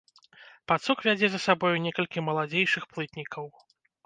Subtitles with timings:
[0.71, 3.45] Пацук вядзе за сабою некалькі маладзейшых плытнікаў.